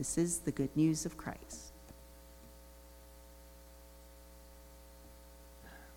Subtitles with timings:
[0.00, 1.74] This is the good news of Christ.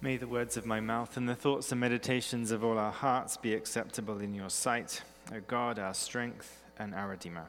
[0.02, 3.38] May the words of my mouth and the thoughts and meditations of all our hearts
[3.38, 5.02] be acceptable in your sight,
[5.34, 7.46] O God, our strength and our Redeemer.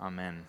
[0.00, 0.44] Amen.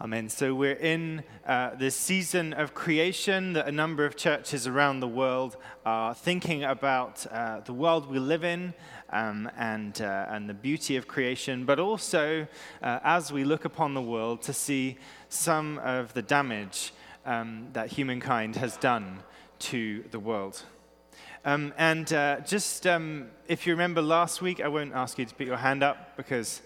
[0.00, 0.28] Amen.
[0.28, 5.06] So we're in uh, this season of creation that a number of churches around the
[5.06, 8.74] world are thinking about uh, the world we live in
[9.10, 12.48] um, and, uh, and the beauty of creation, but also
[12.82, 14.96] uh, as we look upon the world to see
[15.28, 16.92] some of the damage
[17.24, 19.20] um, that humankind has done
[19.60, 20.64] to the world.
[21.44, 25.34] Um, and uh, just um, if you remember last week, I won't ask you to
[25.34, 26.62] put your hand up because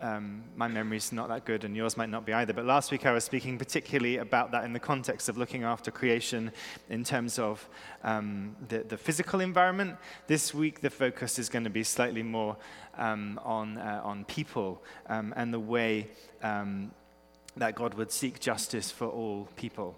[0.00, 2.52] um, my memory's not that good and yours might not be either.
[2.52, 5.90] But last week I was speaking particularly about that in the context of looking after
[5.90, 6.52] creation
[6.90, 7.66] in terms of
[8.02, 9.96] um, the, the, physical environment.
[10.26, 12.56] This week the focus is going to be slightly more
[12.96, 16.08] um, on, uh, on people um, and the way
[16.42, 16.90] um,
[17.56, 19.96] that God would seek justice for all people.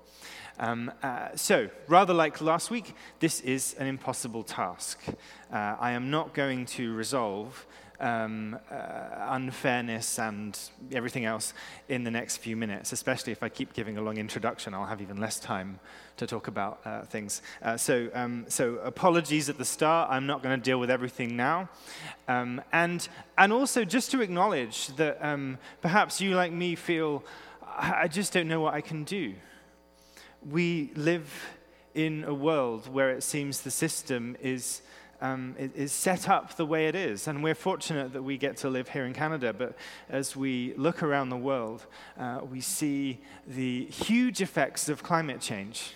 [0.58, 4.98] Um, uh, so, rather like last week, this is an impossible task.
[5.52, 7.66] Uh, I am not going to resolve
[8.00, 8.74] um, uh,
[9.28, 10.58] unfairness and
[10.92, 11.54] everything else
[11.88, 15.00] in the next few minutes, especially if I keep giving a long introduction, I'll have
[15.00, 15.80] even less time
[16.16, 17.42] to talk about uh, things.
[17.62, 20.10] Uh, so, um, so, apologies at the start.
[20.10, 21.68] I'm not going to deal with everything now.
[22.28, 27.22] Um, and, and also, just to acknowledge that um, perhaps you, like me, feel
[27.78, 29.34] I just don't know what I can do.
[30.48, 31.30] We live
[31.94, 34.80] in a world where it seems the system is
[35.20, 37.28] um, is set up the way it is.
[37.28, 39.52] And we're fortunate that we get to live here in Canada.
[39.52, 39.76] But
[40.08, 41.86] as we look around the world,
[42.18, 45.92] uh, we see the huge effects of climate change.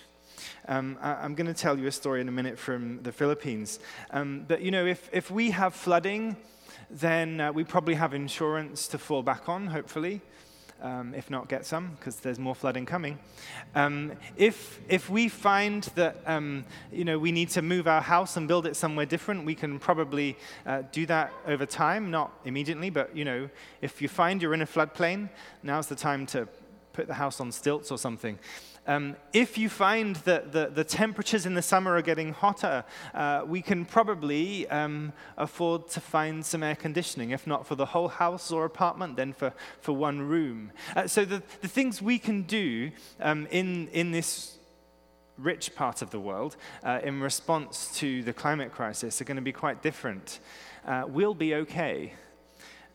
[0.68, 3.80] Um, I, am going to tell you a story in a minute from the Philippines.
[4.10, 6.36] Um, but, you know, if, if we have flooding,
[6.90, 10.20] then uh, we probably have insurance to fall back on, hopefully
[10.82, 13.18] um, if not, get some, because there's more flooding coming.
[13.74, 18.36] Um, if, if we find that um, you know, we need to move our house
[18.36, 20.36] and build it somewhere different, we can probably
[20.66, 23.48] uh, do that over time, not immediately, but you know,
[23.82, 25.28] if you find you're in a floodplain,
[25.62, 26.48] now's the time to
[26.92, 28.38] put the house on stilts or something.
[28.90, 32.84] Um, if you find that the, the, temperatures in the summer are getting hotter,
[33.14, 37.86] uh, we can probably um, afford to find some air conditioning, if not for the
[37.86, 40.72] whole house or apartment, then for, for one room.
[40.96, 42.90] Uh, so the, the things we can do
[43.20, 44.58] um, in, in this
[45.38, 49.40] rich part of the world uh, in response to the climate crisis are going to
[49.40, 50.40] be quite different.
[50.84, 52.12] Uh, we'll be okay.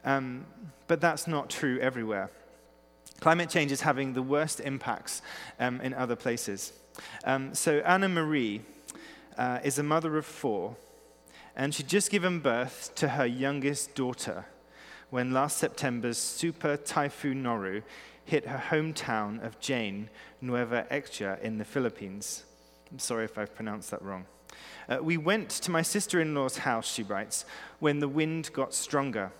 [0.03, 0.45] Um,
[0.87, 2.31] but that's not true everywhere.
[3.25, 5.23] Climate change is having the worst impacts
[5.59, 6.73] um, in other places.
[7.23, 8.61] Um, so, Anna Marie
[9.35, 10.75] uh, is a mother of four,
[11.55, 14.45] and she'd just given birth to her youngest daughter
[15.09, 17.81] when last September's super typhoon Noru
[18.25, 22.43] hit her hometown of Jane, Nueva Ecija, in the Philippines.
[22.91, 24.27] I'm sorry if I've pronounced that wrong.
[24.87, 27.43] Uh, we went to my sister in law's house, she writes,
[27.79, 29.31] when the wind got stronger.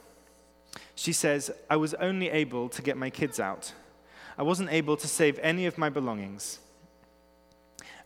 [0.95, 3.73] She says, I was only able to get my kids out.
[4.37, 6.59] I wasn't able to save any of my belongings.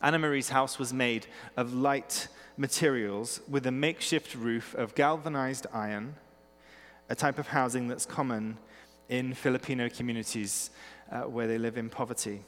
[0.02, 6.14] Anna Marie's house was made of light materials with a makeshift roof of galvanized iron,
[7.08, 8.58] a type of housing that's common
[9.08, 10.70] in Filipino communities
[11.10, 12.42] uh, where they live in poverty.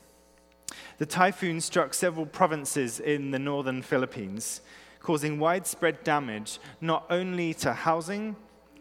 [0.98, 4.60] The typhoon struck several provinces in the northern Philippines,
[5.00, 8.36] causing widespread damage not only to housing,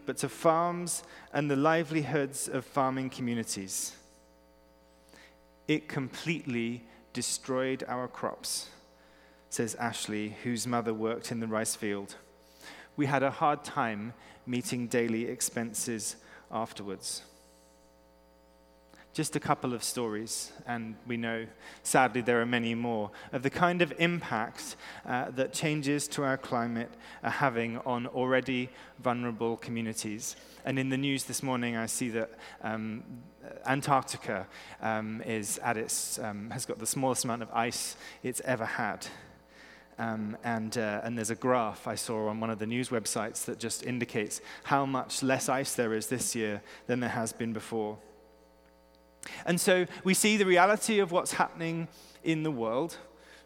[0.05, 1.03] but to farms
[1.33, 3.95] and the livelihoods of farming communities.
[5.67, 8.69] It completely destroyed our crops,
[9.49, 12.15] says Ashley, whose mother worked in the rice field.
[12.97, 14.13] We had a hard time
[14.45, 16.17] meeting daily expenses
[16.51, 17.23] afterwards.
[19.13, 21.45] Just a couple of stories, and we know,
[21.83, 26.37] sadly, there are many more, of the kind of impact uh, that changes to our
[26.37, 26.89] climate
[27.21, 28.69] are having on already
[28.99, 30.37] vulnerable communities.
[30.63, 32.29] And in the news this morning, I see that
[32.61, 33.03] um,
[33.65, 34.47] Antarctica
[34.81, 39.07] um, is at its, um, has got the smallest amount of ice it's ever had.
[39.99, 43.43] Um, and, uh, and there's a graph I saw on one of the news websites
[43.45, 47.51] that just indicates how much less ice there is this year than there has been
[47.51, 47.97] before.
[49.45, 51.87] And so we see the reality of what's happening
[52.23, 52.97] in the world,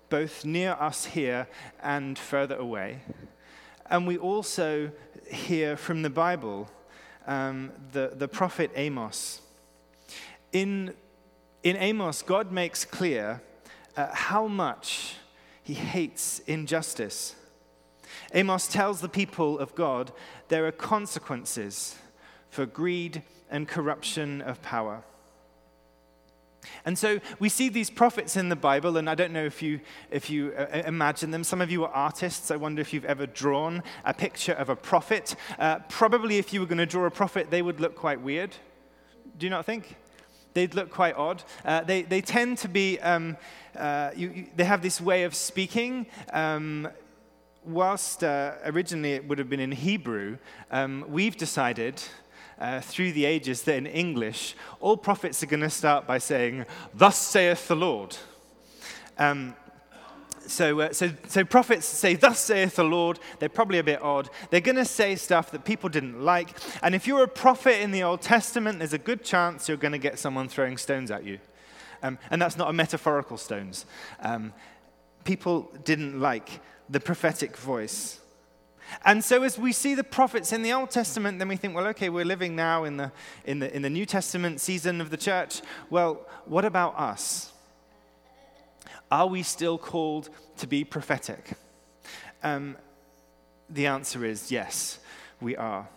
[0.10, 1.48] both near us here
[1.82, 3.02] and further away.
[3.90, 4.92] And we also
[5.30, 6.70] hear from the Bible
[7.28, 9.42] um, the, the prophet Amos.
[10.52, 10.94] In,
[11.64, 13.42] in Amos, God makes clear
[13.98, 15.16] uh, how much
[15.64, 17.36] he hates injustice.
[18.34, 20.12] Amos tells the people of God
[20.48, 21.96] there are consequences
[22.50, 25.04] for greed and corruption of power.
[26.86, 29.80] And so we see these prophets in the Bible, and I don't know if you,
[30.12, 31.44] if you uh, imagine them.
[31.44, 32.52] Some of you are artists.
[32.52, 35.36] I wonder if you've ever drawn a picture of a prophet.
[35.58, 38.56] Uh, probably if you were going to draw a prophet, they would look quite weird.
[39.38, 39.96] Do you not think?
[40.54, 41.44] They'd look quite odd.
[41.66, 43.36] Uh, they, they tend to be, um,
[43.76, 46.06] uh, you, you, they have this way of speaking.
[46.32, 46.88] Um,
[47.66, 50.38] whilst uh, originally it would have been in Hebrew,
[50.72, 52.02] um, we've decided
[52.60, 56.66] uh, through the ages that in English, all prophets are going to start by saying,
[56.94, 58.16] Thus saith the Lord.
[59.18, 59.56] Um,
[60.48, 63.20] so, uh, so, so prophets say, Thus saith the Lord.
[63.40, 64.30] They're probably a bit odd.
[64.50, 66.50] They're going to say stuff that people didn't like.
[66.82, 69.92] And if you're a prophet in the Old Testament, there's a good chance you're going
[69.92, 71.40] to get someone throwing stones at you.
[72.04, 73.86] Um, and that's not a metaphorical stones.
[74.20, 74.54] Um,
[75.24, 78.20] people didn't like the prophetic voice.
[79.04, 81.88] And so, as we see the prophets in the Old Testament, then we think, well,
[81.88, 83.12] okay, we're living now in the,
[83.46, 85.62] in the, in the New Testament season of the church.
[85.90, 87.52] Well, what about us?
[89.12, 91.54] Are we still called to be prophetic?
[92.44, 92.78] Um,
[93.70, 95.00] the answer is yes,
[95.42, 95.88] we are.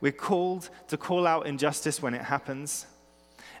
[0.00, 2.86] We're called to call out injustice when it happens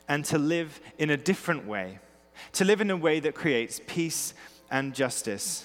[0.08, 1.98] and to live in a different way,
[2.52, 4.34] to live in a way that creates peace
[4.70, 5.64] and justice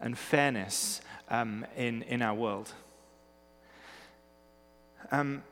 [0.00, 2.72] and fairness um, in, in our world.
[5.10, 5.42] Um,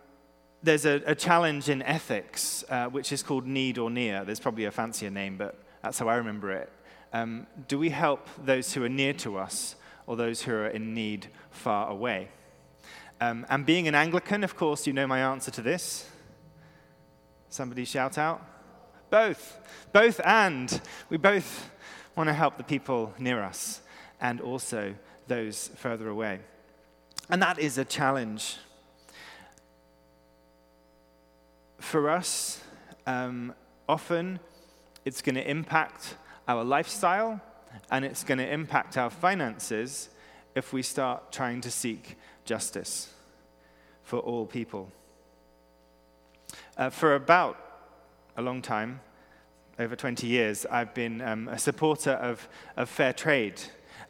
[0.63, 4.25] there's a, a, challenge in ethics uh, which is called need or near.
[4.25, 6.71] There's probably a fancier name, but that's how I remember it.
[7.13, 9.77] Um, do we help those who are near to us
[10.07, 12.29] or those who are in need far away?
[13.21, 16.09] Um, and being an Anglican, of course, you know my answer to this.
[17.49, 18.45] Somebody shout out.
[19.11, 19.61] Both.
[19.93, 20.81] Both and.
[21.11, 21.71] We both
[22.17, 23.81] want to help the people near us
[24.21, 24.95] and also
[25.29, 26.41] those further away.
[27.29, 28.57] And that is a challenge.
[31.79, 32.61] For us,
[33.07, 33.55] um,
[33.89, 34.41] often
[35.05, 36.17] it's going to impact
[36.47, 37.41] our lifestyle
[37.91, 40.11] and it's going to impact our finances
[40.55, 43.13] if we start trying to seek justice
[44.03, 44.91] for all people.
[46.77, 47.57] Uh, for about
[48.37, 49.01] a long time,
[49.79, 52.47] over 20 years, I've been um, a supporter of,
[52.77, 53.61] of fair trade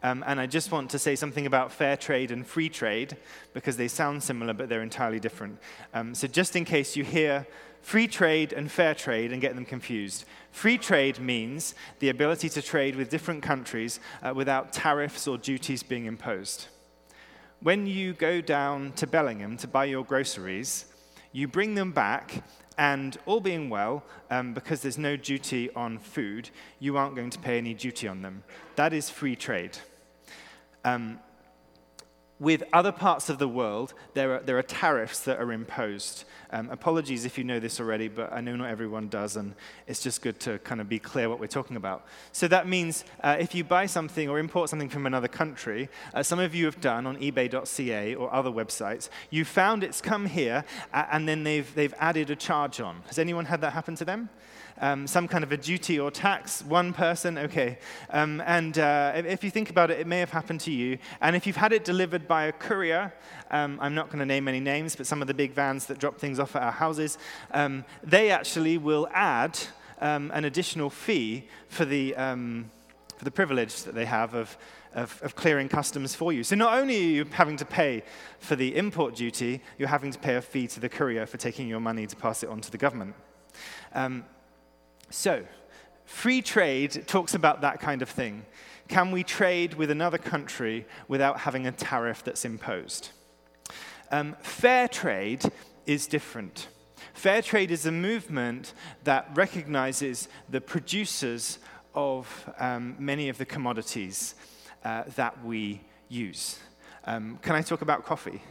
[0.03, 3.17] um, and I just want to say something about fair trade and free trade
[3.55, 5.59] because they sound similar, but they're entirely different.
[5.95, 7.47] Um, so, just in case you hear
[7.83, 12.63] free trade and fair trade and get them confused, free trade means the ability to
[12.63, 16.67] trade with different countries uh, without tariffs or duties being imposed.
[17.61, 20.87] When you go down to Bellingham to buy your groceries,
[21.31, 22.43] you bring them back
[22.77, 26.51] and all being well, um, because there's no duty on food,
[26.81, 28.43] you aren't going to pay any duty on them.
[28.77, 29.79] That is free trade.
[30.85, 31.19] Um,
[32.43, 36.25] with other parts of the world, there are, there are tariffs that are imposed.
[36.51, 39.55] Um, apologies if you know this already, but I know not everyone does, and
[39.87, 42.05] it's just good to kind of be clear what we're talking about.
[42.33, 46.25] So that means uh, if you buy something or import something from another country, uh,
[46.25, 50.65] some of you have done on eBay.ca or other websites, you found it's come here,
[50.93, 53.03] uh, and then they've, they've added a charge on.
[53.07, 54.31] Has anyone had that happen to them?
[54.81, 57.79] Um, some kind of a duty or tax, one person, okay.
[58.11, 60.99] Um, and uh, if you think about it, it may have happened to you.
[61.21, 63.13] And if you've had it delivered by a courier,
[63.51, 65.99] um, I'm not going to name any names, but some of the big vans that
[65.99, 67.19] drop things off at our houses,
[67.53, 69.59] um, they actually will add
[70.01, 72.71] um, an additional fee for the, um,
[73.17, 74.59] for the privilege that they have of,
[74.95, 76.43] of, of, clearing customs for you.
[76.43, 78.03] So not only are you having to pay
[78.41, 81.69] for the import duty, you're having to pay a fee to the courier for taking
[81.69, 83.15] your money to pass it on to the government.
[83.95, 84.25] Um,
[85.13, 85.45] so,
[86.05, 88.45] free trade talks about that kind of thing.
[88.89, 93.11] Can we trade with another country without having a tariff that's imposed?
[94.11, 95.43] Um, fair trade
[95.87, 96.69] is different.
[97.15, 101.59] Fair trade is a movement that recognizes the producers
[101.95, 104.35] of um, many of the commodities
[104.85, 106.59] uh, that we use.
[107.05, 108.43] Um, can I talk about coffee?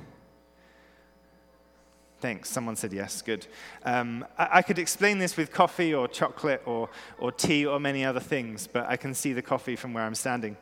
[2.22, 2.52] Thanks.
[2.52, 3.24] Someone said yes.
[3.24, 3.48] Good.
[3.84, 6.88] Um, I, I, could explain this with coffee or chocolate or,
[7.18, 10.14] or tea or many other things, but I can see the coffee from where I'm
[10.14, 10.56] standing.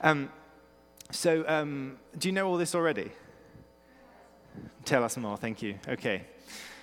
[0.00, 0.30] Um,
[1.12, 3.12] so, um, do you know all this already?
[4.84, 5.36] Tell us more.
[5.36, 5.78] Thank you.
[5.86, 6.24] Okay.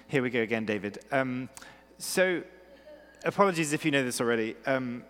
[0.07, 0.99] Here we go again, David.
[1.11, 1.49] Um,
[1.97, 2.43] so,
[3.25, 4.55] apologies if you know this already.
[4.65, 5.03] Um,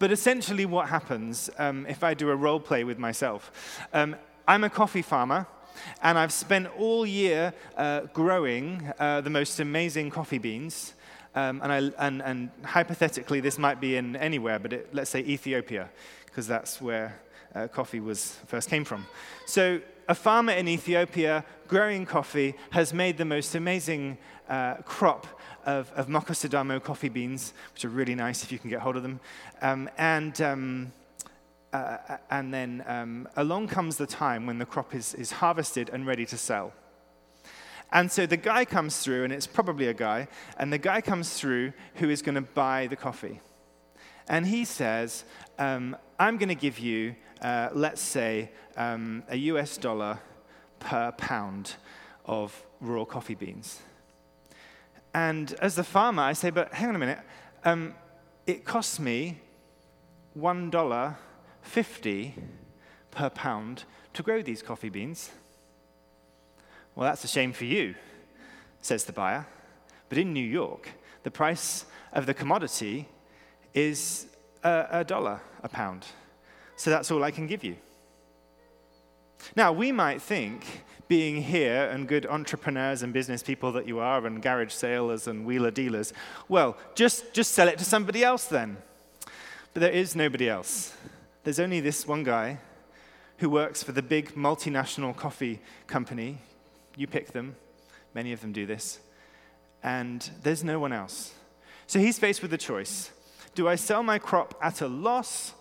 [0.00, 3.52] but essentially, what happens um, if I do a role play with myself?
[3.92, 5.46] I'm a coffee farmer.
[6.02, 10.94] And I've spent all year uh, growing uh, the most amazing coffee beans.
[11.34, 15.20] Um, and, I, and, and, hypothetically, this might be in anywhere, but it, let's say
[15.20, 15.88] Ethiopia,
[16.26, 17.20] because that's where
[17.54, 19.06] uh, coffee was first came from.
[19.46, 24.18] So a farmer in Ethiopia growing coffee has made the most amazing
[24.48, 25.26] uh, crop
[25.64, 28.96] of, of Mocha Sidamo coffee beans, which are really nice if you can get hold
[28.96, 29.20] of them.
[29.62, 30.92] Um, and, um,
[31.72, 36.06] uh, and then um, along comes the time when the crop is, is harvested and
[36.06, 36.72] ready to sell.
[37.92, 41.34] And so the guy comes through, and it's probably a guy, and the guy comes
[41.34, 43.40] through who is going to buy the coffee.
[44.28, 45.24] And he says,
[45.58, 50.20] um, I'm going to give you, uh, let's say, um, a US dollar
[50.78, 51.74] per pound
[52.26, 53.80] of raw coffee beans.
[55.12, 57.18] And as the farmer, I say, but hang on a minute,
[57.64, 57.94] um,
[58.46, 59.38] it costs me
[61.64, 62.32] $1.50
[63.10, 65.30] per pound to grow these coffee beans.
[66.94, 67.94] Well, that's a shame for you,
[68.80, 69.46] says the buyer.
[70.08, 70.90] But in New York,
[71.22, 73.08] the price of the commodity
[73.74, 74.26] is
[74.64, 76.06] a, a dollar a pound.
[76.76, 77.76] So that's all I can give you.
[79.56, 84.26] Now, we might think, being here and good entrepreneurs and business people that you are,
[84.26, 86.12] and garage sailors and wheeler dealers,
[86.48, 88.76] well, just, just sell it to somebody else then.
[89.72, 90.94] But there is nobody else.
[91.44, 92.58] There's only this one guy
[93.38, 96.38] who works for the big multinational coffee company.
[96.96, 97.56] You pick them,
[98.14, 99.00] many of them do this.
[99.82, 101.32] And there's no one else.
[101.86, 103.10] So he's faced with a choice
[103.54, 105.54] Do I sell my crop at a loss,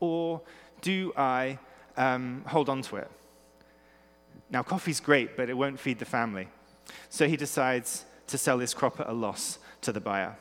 [0.00, 0.42] or
[0.80, 1.58] do I
[1.98, 3.10] um, hold on to it.
[4.50, 6.48] Now, coffee's great, but it won't feed the family.
[7.10, 10.36] So he decides to sell his crop at a loss to the buyer.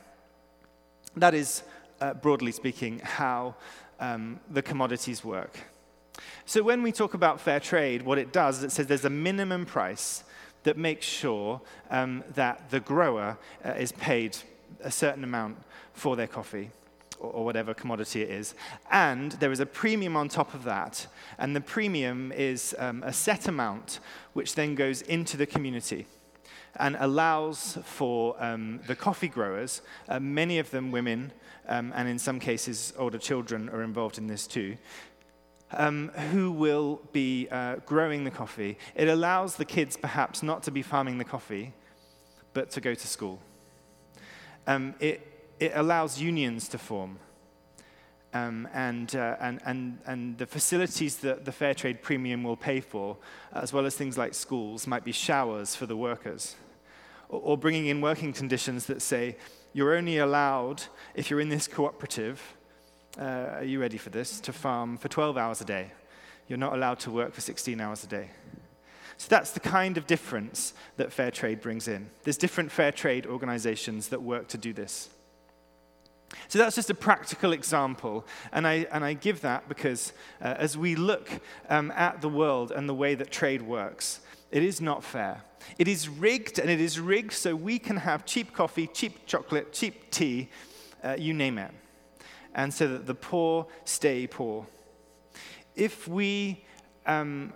[1.16, 1.64] That is,
[2.02, 3.56] uh, broadly speaking, how
[4.00, 5.60] um, the commodities work.
[6.46, 9.10] So when we talk about fair trade, what it does is it says there's a
[9.10, 10.24] minimum price
[10.64, 14.38] that makes sure um, that the grower uh, is paid
[14.82, 15.58] a certain amount
[15.94, 16.70] for their coffee
[17.20, 18.54] or whatever commodity it is.
[18.92, 21.08] And there is a premium on top of that.
[21.38, 24.00] And the premium is um, a set amount
[24.34, 26.06] which then goes into the community
[26.80, 31.32] and allows for um, the coffee growers, uh, many of them women,
[31.68, 34.78] um, and in some cases older children are involved in this too,
[35.72, 38.78] um, who will be uh, growing the coffee.
[38.96, 41.74] It allows the kids perhaps not to be farming the coffee,
[42.54, 43.40] but to go to school.
[44.66, 47.20] Um, it it allows unions to form.
[48.34, 52.82] Um, and, uh, and, and, and the facilities that the fair trade premium will pay
[52.82, 53.18] for,
[53.54, 56.56] as well as things like schools, might be showers for the workers,
[57.30, 59.36] or, bringing in working conditions that say
[59.74, 62.42] you're only allowed, if you're in this cooperative,
[63.20, 63.24] uh,
[63.58, 65.92] are you ready for this, to farm for 12 hours a day.
[66.48, 68.30] You're not allowed to work for 16 hours a day.
[69.18, 72.10] So that's the kind of difference that fair trade brings in.
[72.24, 75.10] There's different fair trade organizations that work to do this.
[76.50, 80.78] So that's just a practical example, and I, and I give that because uh, as
[80.78, 81.30] we look
[81.70, 84.20] um, at the world and the way that trade works,
[84.52, 85.44] it is not fair.
[85.78, 89.74] It is rigged, and it is rigged so we can have cheap coffee, cheap chocolate,
[89.74, 90.50] cheap tea,
[91.04, 91.72] uh, you name it,
[92.56, 94.66] and so that the poor stay poor.
[95.76, 96.64] If we
[97.06, 97.54] um,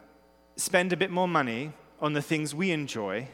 [0.55, 3.27] spend a bit more money on the things we enjoy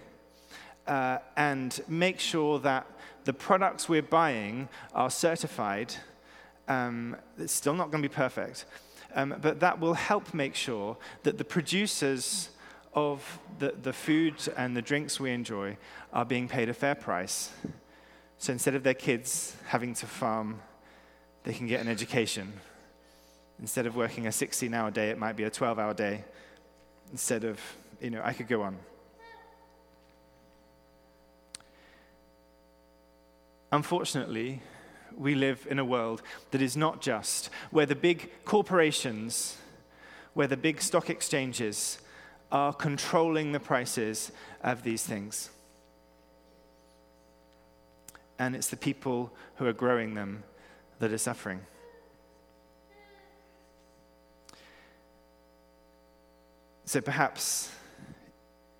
[0.87, 2.85] uh, and make sure that
[3.25, 5.93] the products we're buying are certified.
[6.67, 8.65] Um, it's still not going to be perfect,
[9.15, 12.49] um, but that will help make sure that the producers
[12.93, 15.77] of the, the food and the drinks we enjoy
[16.13, 17.51] are being paid a fair price.
[18.37, 20.61] So instead of their kids having to farm,
[21.43, 22.53] they can get an education.
[23.59, 26.23] Instead of working a 16 hour day, it might be a 12 hour day.
[27.11, 27.59] Instead of,
[28.01, 28.77] you know, I could go on.
[33.71, 34.61] Unfortunately,
[35.17, 39.57] we live in a world that is not just, where the big corporations,
[40.33, 41.97] where the big stock exchanges
[42.51, 44.31] are controlling the prices
[44.63, 45.49] of these things.
[48.39, 50.43] And it's the people who are growing them
[50.99, 51.61] that are suffering.
[56.85, 57.69] So perhaps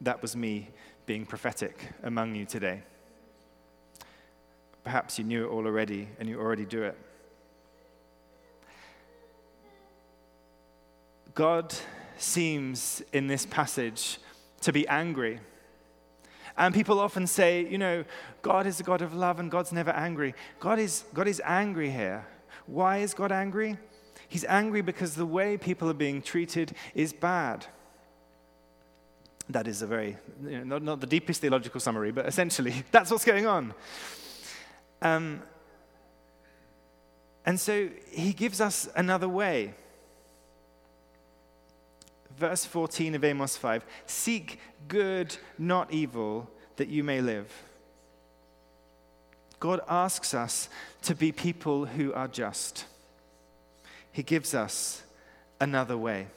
[0.01, 0.69] that was me
[1.05, 2.83] being prophetic among you today.
[4.83, 6.97] Perhaps you knew it all already and you already do it.
[11.33, 11.75] God
[12.17, 14.19] seems in this passage
[14.61, 15.39] to be angry.
[16.57, 18.03] And people often say, you know,
[18.41, 20.33] God is a God of love and God's never angry.
[20.59, 22.25] God is, God is angry here.
[22.65, 23.77] Why is God angry?
[24.27, 27.65] He's angry because the way people are being treated is bad.
[29.49, 33.11] That is a very, you know, not, not the deepest theological summary, but essentially, that's
[33.11, 33.73] what's going on.
[35.01, 35.41] Um,
[37.45, 39.73] and so he gives us another way.
[42.37, 47.51] Verse 14 of Amos 5 Seek good, not evil, that you may live.
[49.59, 50.69] God asks us
[51.01, 52.85] to be people who are just.
[54.11, 55.01] He gives us
[55.59, 56.27] another way.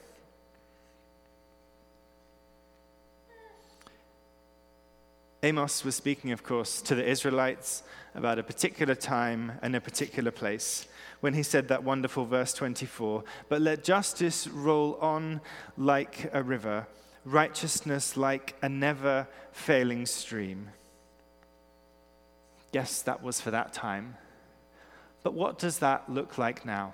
[5.42, 7.82] Amos was speaking, of course, to the Israelites
[8.14, 10.86] about a particular time and a particular place
[11.20, 15.40] when he said that wonderful verse 24 But let justice roll on
[15.78, 16.86] like a river,
[17.24, 20.68] righteousness like a never failing stream.
[22.72, 24.16] Yes, that was for that time.
[25.22, 26.92] But what does that look like now?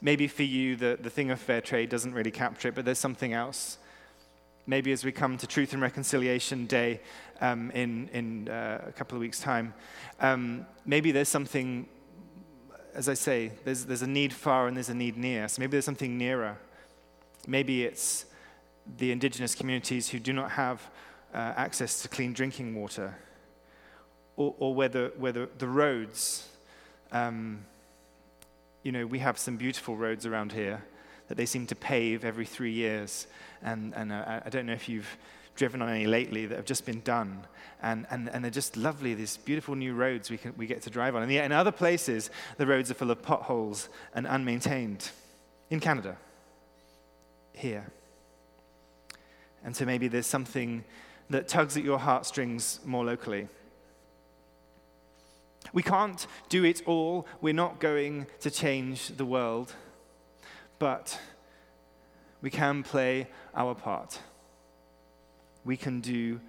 [0.00, 2.98] Maybe for you, the, the thing of fair trade doesn't really capture it, but there's
[2.98, 3.78] something else.
[4.66, 7.00] Maybe as we come to Truth and Reconciliation Day
[7.40, 9.74] um, in, in uh, a couple of weeks' time,
[10.20, 11.88] um, maybe there's something,
[12.94, 15.48] as I say, there's, there's a need far and there's a need near.
[15.48, 16.56] So maybe there's something nearer.
[17.46, 18.26] Maybe it's
[18.98, 20.80] the indigenous communities who do not have
[21.34, 23.16] uh, access to clean drinking water
[24.36, 26.48] or, or whether, whether the roads,
[27.10, 27.64] um,
[28.84, 30.84] you know, we have some beautiful roads around here
[31.32, 33.26] that they seem to pave every three years.
[33.62, 35.16] And, and uh, I don't know if you've
[35.56, 37.46] driven on any lately that have just been done.
[37.82, 40.90] And, and, and they're just lovely, these beautiful new roads we, can, we get to
[40.90, 41.22] drive on.
[41.22, 45.10] And yet in other places, the roads are full of potholes and unmaintained.
[45.70, 46.18] In Canada,
[47.54, 47.90] here.
[49.64, 50.84] And so maybe there's something
[51.30, 53.48] that tugs at your heartstrings more locally.
[55.72, 57.26] We can't do it all.
[57.40, 59.74] We're not going to change the world.
[60.82, 61.16] But
[62.40, 64.18] we can play our part.
[65.64, 66.40] We can do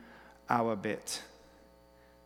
[0.49, 1.21] our bit.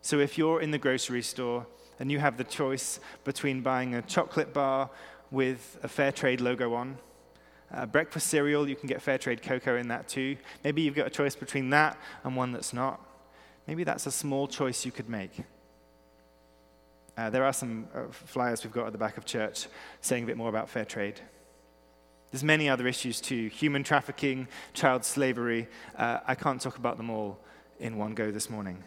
[0.01, 1.67] So if you're in the grocery store
[1.99, 4.89] and you have the choice between buying a chocolate bar
[5.31, 6.97] with a fair trade logo on,
[7.71, 10.37] a breakfast cereal, you can get fair trade cocoa in that too.
[10.63, 13.01] Maybe you've got a choice between that and one that's not.
[13.67, 15.41] Maybe that's a small choice you could make.
[17.17, 19.67] Uh, there are some uh, flyers we've got at the back of church
[19.99, 21.19] saying a bit more about fair trade.
[22.31, 25.67] There's many other issues too human trafficking, child slavery.
[25.95, 27.39] Uh, I can't talk about them all
[27.79, 28.83] in one go this morning.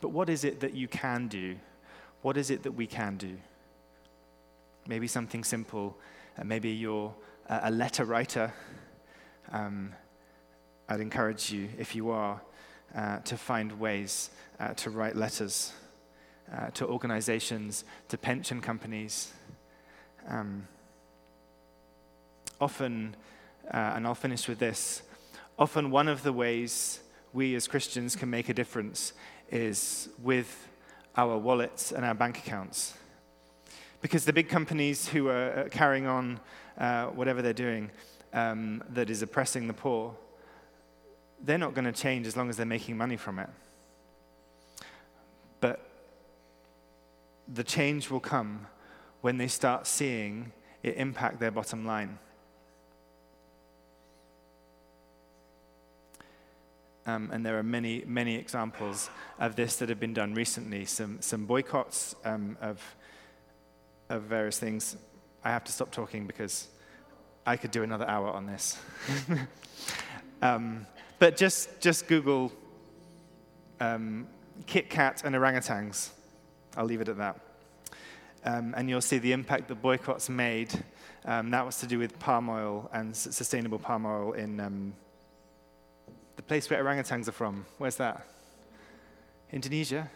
[0.00, 1.56] But what is it that you can do?
[2.22, 3.36] What is it that we can do?
[4.86, 5.96] Maybe something simple.
[6.36, 7.14] Uh, maybe you're
[7.48, 8.52] a letter writer.
[9.52, 9.94] Um,
[10.88, 12.40] I'd encourage you, if you are,
[12.94, 15.72] uh, to find ways uh, to write letters
[16.52, 19.32] uh, to organizations, to pension companies.
[20.28, 20.66] Um,
[22.60, 23.16] often,
[23.72, 25.02] uh, and I'll finish with this,
[25.58, 27.00] often one of the ways
[27.32, 29.12] we as Christians can make a difference
[29.50, 30.68] is with
[31.16, 32.94] our wallets and our bank accounts.
[34.00, 36.40] Because the big companies who are uh, carrying on
[36.78, 37.90] uh, whatever they're doing
[38.32, 40.14] um, that is oppressing the poor,
[41.42, 43.48] they're not going to change as long as they're making money from it.
[45.60, 45.80] But
[47.52, 48.66] the change will come
[49.20, 52.18] when they start seeing it impact their bottom line.
[57.08, 60.84] Um, and there are many, many examples of this that have been done recently.
[60.84, 62.82] Some, some boycotts um, of,
[64.10, 64.94] of various things.
[65.42, 66.68] I have to stop talking because
[67.46, 68.78] I could do another hour on this.
[70.42, 70.86] um,
[71.18, 72.52] but just, just Google
[73.80, 74.26] um,
[74.66, 76.10] Kit Kat and orangutans.
[76.76, 77.40] I'll leave it at that.
[78.44, 80.84] Um, and you'll see the impact that boycotts made.
[81.24, 84.60] Um, that was to do with palm oil and sustainable palm oil in
[86.48, 87.66] place where orangutans are from.
[87.76, 88.26] Where's that?
[89.52, 90.10] Indonesia?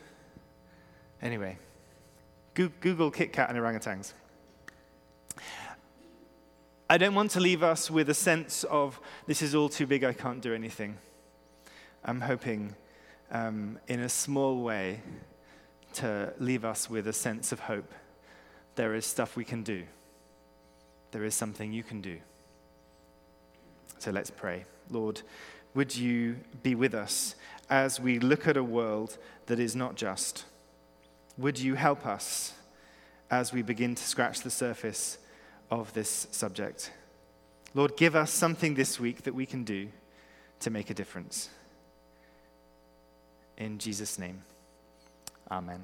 [1.21, 1.59] Anyway,
[2.55, 4.15] Google Kit Kat and orangutans.
[6.89, 10.05] I don't want to leave us with a sense of this is all too big,
[10.05, 10.97] I can't do anything.
[12.05, 12.75] I'm hoping,
[13.31, 15.01] um, in a small way,
[15.95, 17.93] to leave us with a sense of hope.
[18.75, 19.85] There is stuff we can do,
[21.11, 22.19] there is something you can do.
[23.99, 24.65] So let's pray.
[24.91, 25.23] Lord,
[25.75, 27.35] would you be with us
[27.71, 30.45] as we look at a world that is not just?
[31.39, 32.55] Would you help us
[33.33, 35.17] as we begin to scratch the surface
[35.71, 36.93] of this subject.
[37.75, 39.89] Lord, give us something this week that we can do
[40.61, 41.49] to make a difference.
[43.57, 44.43] In Jesus' name,
[45.51, 45.83] amen.